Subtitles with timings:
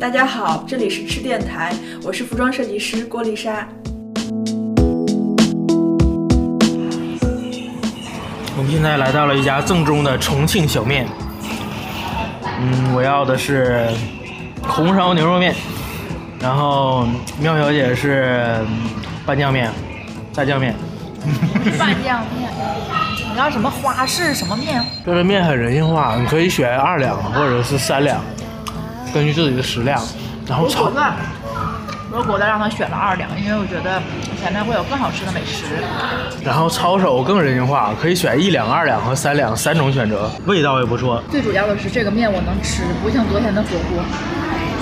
[0.00, 3.68] 大家好，这里是吃电台，我是服装设计师郭丽莎。
[8.56, 11.06] 我们现在来到了一家正宗的重庆小面。
[12.42, 13.88] 嗯，我要的是
[14.62, 15.54] 红烧牛肉面，
[16.40, 17.06] 然后
[17.38, 18.56] 妙小姐是
[19.26, 19.70] 拌酱面、
[20.32, 20.74] 炸酱面。
[21.78, 22.50] 拌酱面，
[23.34, 24.82] 你要什么花式什么面？
[25.04, 28.18] 这个面很人性化，你可以选二两或者是三两，
[29.12, 30.00] 根据自己的食量。
[30.46, 30.90] 然后炒。
[32.12, 34.02] 我果断让他选了二两，因为我觉得
[34.42, 35.62] 前面会有更好吃的美食。
[36.44, 41.22] 然后抄手更人性化，可以选一两、二两和三两三种选择，味道也不错。
[41.30, 44.02] 最主要的是这个面我能吃，不像昨天的火锅，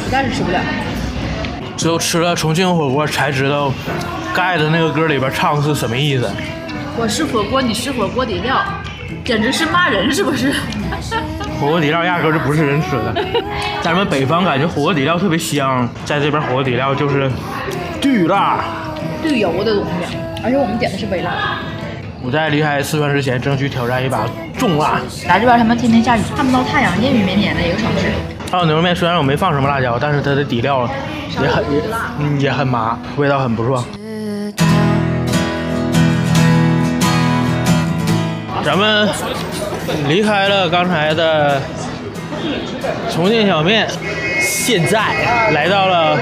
[0.02, 0.58] 实在是吃不了。
[1.76, 3.70] 只有吃了重庆火锅才知道，
[4.34, 6.30] 盖的那个歌里边唱的是什么意思。
[6.96, 8.64] 我吃火锅，你吃火锅底料，
[9.22, 10.50] 简直是骂人是不是？
[11.60, 13.14] 火锅底料压根就不是人吃的，
[13.82, 17.30] 咱们北方感觉火锅底料特别香，在这边火锅底料就是
[18.00, 18.60] 巨辣、
[19.22, 21.58] 巨油的东西，而且我们点的是微辣。
[22.22, 24.24] 我在离开四川之前，争取挑战一把
[24.56, 25.00] 重辣。
[25.26, 28.12] 来这边他们天天下雨，看不到太阳，阴雨绵绵的一个城市。
[28.52, 30.88] 还有牛肉面，虽然我没放什么辣椒，但是它的底料
[31.42, 31.82] 也很也
[32.20, 33.84] 嗯也很麻，味道很不错。
[38.64, 39.08] 咱们。
[40.08, 41.60] 离开了刚才的
[43.10, 43.88] 重庆小面，
[44.40, 46.18] 现在来到了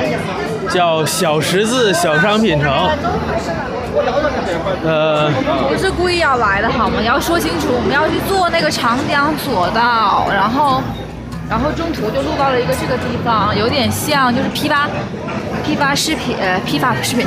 [0.71, 2.89] 叫小十字小商品城。
[4.85, 5.31] 呃，
[5.69, 7.01] 不是故意要来的好吗？
[7.05, 10.83] 要说清楚，我们要去坐那个长江索道，然后，
[11.49, 14.87] 然后中途就路到了一个这个地方，有点像就是批发
[15.65, 17.27] 批发饰品批发饰品。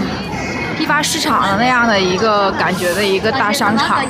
[0.80, 4.02] 批发市场的那样的一个感觉的一个大商场，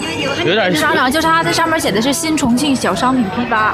[0.46, 3.74] 有点商场，就是它在上面写的是新重庆小商品批发，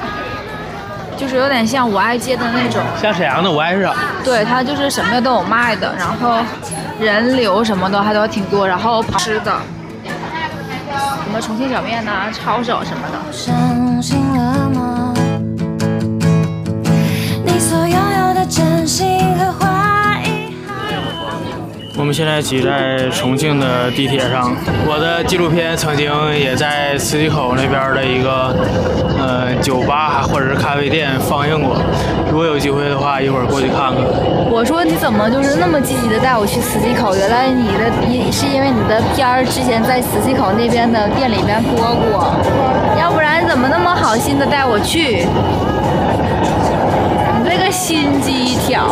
[1.18, 3.94] 就是有点像五爱街的那种，像沈阳的五爱市场。
[4.24, 6.38] 对，它就是什么都有卖的，然后
[6.98, 9.54] 人流什么的还都挺多，然后吃的，
[10.06, 13.20] 什么重庆小面呐、抄手什么的。
[21.98, 24.54] 我们现在挤在重庆的地铁上，
[24.86, 28.54] 我的纪录片曾经也在磁器口那边的一个
[29.18, 31.78] 呃酒吧或者是咖啡店放映过。
[32.30, 34.04] 如果有机会的话，一会儿过去看看。
[34.52, 37.16] 我说你怎么就是那么积极的带我去磁器口？
[37.16, 42.36] 原来你的因是因为你的片儿之前在磁器口那边的店里面播过，
[43.00, 45.26] 要不然怎么那么好心的带我去？
[47.40, 48.92] 你这个心机一挑。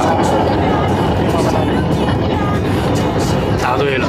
[3.73, 4.07] 答对了，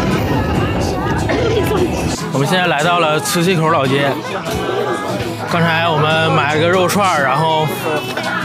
[2.32, 4.10] 我们现在来到了磁器口老街。
[5.50, 7.66] 刚才我们买了个肉串然后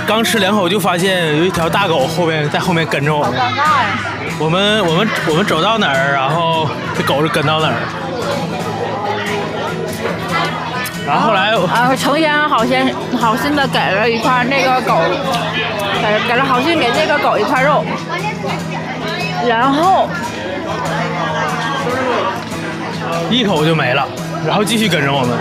[0.05, 3.33] 刚吃两口就发现有一条大狗后面在后面跟着我们。
[4.39, 7.73] 我们我们我们走到哪儿，然后这狗就跟到哪儿。
[11.05, 15.01] 然后后来，啊，程先生好心好心的给了一块那个狗，
[16.01, 17.83] 给给了好心给这个狗一块肉，
[19.45, 20.07] 然后。
[23.29, 24.07] 一口就没了，
[24.45, 25.37] 然后继续跟着我们，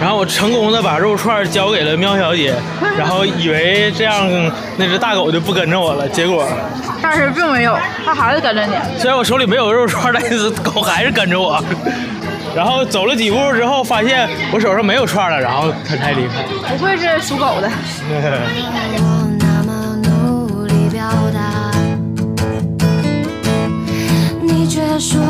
[0.00, 2.54] 然后我成功的把肉串交给了喵小姐，
[2.96, 4.28] 然后以为这样
[4.76, 6.46] 那只大狗就不跟着我了，结果，
[7.02, 8.72] 但是并没有，它还是跟着你。
[8.98, 11.62] 虽然我手里没有肉串，但是狗还是跟着我。
[12.54, 16.42] 然后走了几步之后，发现我手上没有串了，然后它才离开。
[16.70, 17.68] 不愧是属狗的。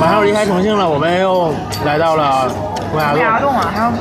[0.01, 1.53] 马上离开重庆了，我们又
[1.85, 2.49] 来到了
[2.91, 3.93] 洪崖洞啊，还有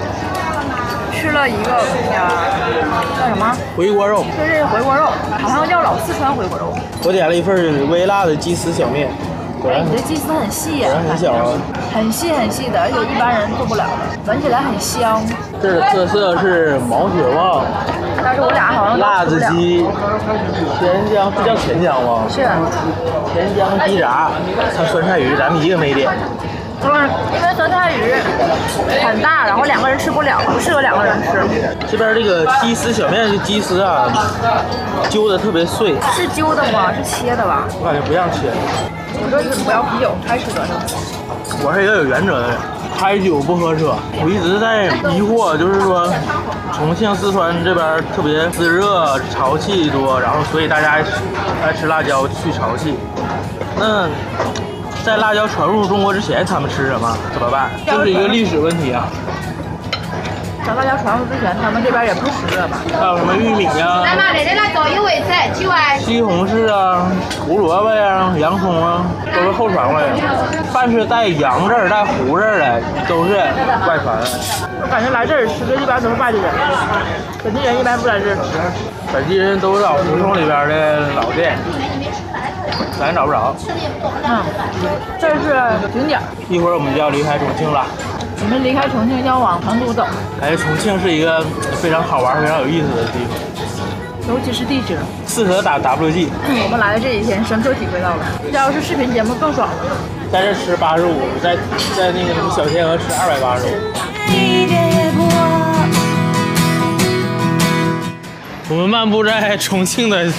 [1.11, 1.72] 吃了一个
[2.13, 2.31] 呀，
[3.19, 3.53] 叫什么？
[3.75, 4.23] 回锅肉。
[4.38, 5.07] 这是回锅肉，
[5.41, 6.73] 好像叫老四川回锅肉。
[7.03, 9.09] 我点了一份微辣的鸡丝小面。
[9.66, 11.51] 哎，你这鸡丝很细呀，很小啊，
[11.94, 15.22] 很细很细的，而且一般人做不了的，闻起来很香。
[15.62, 17.65] 这特色是毛血旺，
[18.24, 19.86] 但是我俩好像辣子鸡，
[20.80, 22.24] 甜江这叫甜江吗？
[22.30, 22.48] 是，
[23.33, 24.30] 甜江鸡杂，
[24.77, 26.07] 它酸菜鱼咱们一个没点。
[26.83, 28.13] 嗯，因为酸菜鱼
[29.03, 31.77] 很大，然后两个人吃不了，不适合两个人吃。
[31.89, 34.07] 这边这个鸡丝小面的鸡丝啊，
[35.09, 35.95] 揪的特别碎。
[36.15, 36.91] 是揪的吗？
[36.94, 37.63] 是切的吧？
[37.79, 38.51] 我感觉不像切。
[39.19, 40.15] 我说你不要啤酒？
[40.27, 40.79] 开车呢？
[41.63, 42.57] 我是一个有原则的人，
[42.97, 43.95] 开酒不喝车。
[44.21, 46.07] 我一直在疑惑，就是说
[46.71, 51.01] 重庆、四川这边特别湿热，潮气多，然后所以大家
[51.65, 52.95] 爱吃辣椒去潮气。
[53.80, 54.07] 那
[55.07, 57.18] 在辣椒传入中国之前，他们吃什么？
[57.33, 57.71] 怎么办？
[57.86, 59.07] 这是一个历史问题啊。
[60.65, 62.77] 小辣椒传入之前，他们这边也不吃热吧？
[62.92, 64.98] 还有什么玉米呀、来嘛，来来来，走一。
[66.04, 67.07] 西红柿啊、
[67.45, 70.63] 胡萝卜呀、洋葱啊，都是后传过来的。
[70.71, 73.36] 凡是带“洋”字儿、带“胡”字儿的，都是
[73.88, 74.18] 外传。
[74.80, 76.51] 我感觉来这儿吃的一般都是外地人，
[77.44, 78.59] 本地人一般不来这儿吃。
[79.12, 81.57] 本地人都是老胡同里边的老店，
[82.99, 83.55] 咱找不着。
[84.23, 84.44] 嗯，
[85.19, 87.85] 这是景点，一会儿我们就要离开重庆了。
[88.39, 90.05] 我们离开重庆要往成都走，
[90.39, 91.44] 感觉重庆是一个
[91.81, 93.38] 非常好玩、非常有意思的地方，
[94.29, 94.97] 尤其是地质。
[95.27, 96.27] 适合打 WG。
[96.63, 99.75] 我们来的这几天深刻体会到了，要是视频节目更爽了。
[100.31, 101.55] 在这吃八十五，在
[101.95, 103.69] 在那个什么小天鹅吃二百八十五。
[108.69, 110.31] 我们漫步在重庆的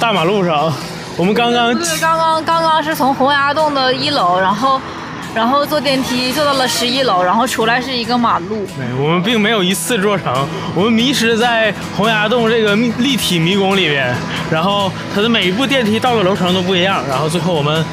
[0.00, 0.72] 大马路上，
[1.16, 4.80] 我们刚刚对刚刚刚刚是从洪崖洞的一楼，然后
[5.32, 8.66] 然后坐电梯坐到了十一楼，然后出来是一个马路。
[8.76, 10.32] 对，我们并没有一次做成，
[10.74, 14.12] 我们迷失在洪崖洞这个立体迷宫里面，
[14.50, 17.84] 然后它的每一部电梯到的楼层都不一样，然后最后我们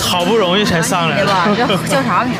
[0.00, 1.48] 好不容易才上来对吧？
[1.56, 1.78] 这了。
[1.88, 2.34] 叫啥名